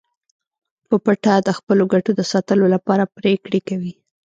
[0.87, 3.93] په پټه د خپلو ګټو د ساتلو لپاره پریکړې کوي